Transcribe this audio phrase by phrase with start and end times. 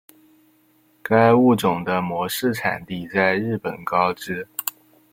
[1.03, 4.47] 该物种的模式产地在日本高知。